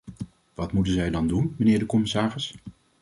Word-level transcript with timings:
Wat 0.53 0.71
moeten 0.71 0.93
zij 0.93 1.09
dan 1.09 1.27
doen, 1.27 1.55
mijnheer 1.57 1.79
de 1.79 1.85
commissaris? 1.85 2.55